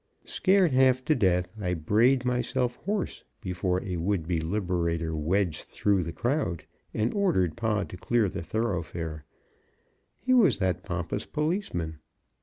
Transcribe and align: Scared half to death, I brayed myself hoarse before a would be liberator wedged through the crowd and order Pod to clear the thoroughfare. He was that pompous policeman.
Scared 0.25 0.71
half 0.71 1.05
to 1.05 1.13
death, 1.13 1.53
I 1.61 1.75
brayed 1.75 2.25
myself 2.25 2.77
hoarse 2.87 3.23
before 3.39 3.83
a 3.83 3.97
would 3.97 4.27
be 4.27 4.39
liberator 4.39 5.15
wedged 5.15 5.61
through 5.67 6.01
the 6.01 6.11
crowd 6.11 6.65
and 6.91 7.13
order 7.13 7.47
Pod 7.55 7.87
to 7.89 7.97
clear 7.97 8.27
the 8.27 8.41
thoroughfare. 8.41 9.25
He 10.17 10.33
was 10.33 10.57
that 10.57 10.81
pompous 10.81 11.27
policeman. 11.27 11.99